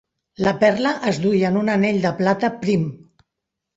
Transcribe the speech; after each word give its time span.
La 0.45 0.53
perla 0.63 0.93
es 1.11 1.19
duia 1.25 1.51
en 1.53 1.61
un 1.61 1.69
anell 1.75 2.01
de 2.07 2.13
plata 2.23 2.51
prim. 2.65 2.89